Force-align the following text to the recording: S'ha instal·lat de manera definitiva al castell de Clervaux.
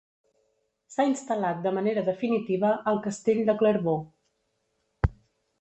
S'ha 0.93 1.05
instal·lat 1.09 1.59
de 1.67 1.75
manera 1.79 2.05
definitiva 2.09 2.73
al 2.93 2.99
castell 3.05 3.45
de 3.51 3.59
Clervaux. 3.63 5.13